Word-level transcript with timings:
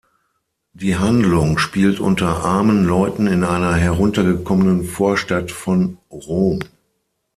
Die 0.73 0.95
Handlung 0.97 1.59
spielt 1.59 1.99
unter 1.99 2.43
armen 2.43 2.85
Leuten 2.87 3.27
in 3.27 3.43
einer 3.43 3.75
heruntergekommenen 3.75 4.83
Vorstadt 4.83 5.51
von 5.51 5.99
Rom. 6.11 6.59